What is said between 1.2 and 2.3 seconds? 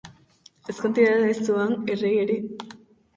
ez zuan errege